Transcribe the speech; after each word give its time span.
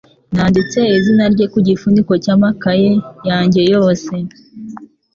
Nanditse 0.33 0.79
izina 0.97 1.23
ryanjye 1.33 1.45
ku 1.53 1.57
gifuniko 1.67 2.11
cy'amakaye 2.23 2.89
yanjye 3.29 3.61
yose. 3.73 4.13